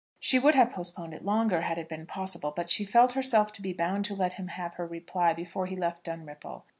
She 0.17 0.39
would 0.39 0.55
have 0.55 0.71
postponed 0.71 1.13
it 1.13 1.23
longer 1.23 1.61
had 1.61 1.77
it 1.77 1.87
been 1.87 2.07
possible; 2.07 2.49
but 2.49 2.71
she 2.71 2.85
felt 2.85 3.11
herself 3.13 3.51
to 3.51 3.61
be 3.61 3.71
bound 3.71 4.03
to 4.05 4.15
let 4.15 4.33
him 4.33 4.47
have 4.47 4.73
her 4.73 4.87
reply 4.87 5.31
before 5.35 5.67
he 5.67 5.75
left 5.75 6.05
Dunripple. 6.05 6.63